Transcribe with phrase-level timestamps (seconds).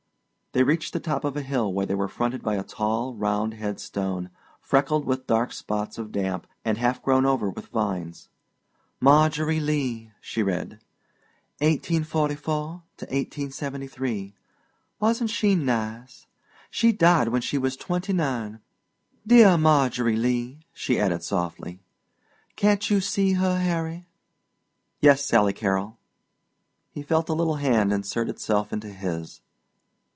[0.53, 3.53] They reached the top of a hill where they were fronted by a tall, round
[3.53, 8.27] head stone, freckled with dark spots of damp and half grown over with vines.
[8.99, 10.81] "Margery Lee," she read;
[11.59, 12.67] "1844
[12.97, 14.35] 1873.
[14.99, 16.27] Wasn't she nice?
[16.69, 18.59] She died when she was twenty nine.
[19.25, 21.79] Dear Margery Lee," she added softly.
[22.57, 24.05] "Can't you see her, Harry?"
[24.99, 25.97] "Yes, Sally Carrol."
[26.89, 29.39] He felt a little hand insert itself into his.